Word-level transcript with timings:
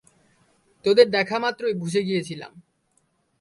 তোদের 0.85 1.07
দেখামাত্রই 1.09 1.73
বুঝে 1.73 2.01
গিয়েছিলাম। 2.03 2.51